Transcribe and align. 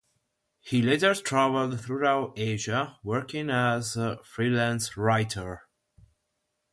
He 0.61 0.81
later 0.81 1.13
traveled 1.13 1.79
throughout 1.79 2.33
Asia 2.35 2.97
working 3.03 3.51
as 3.51 3.95
a 3.95 4.17
freelance 4.23 4.97
writer. 4.97 5.67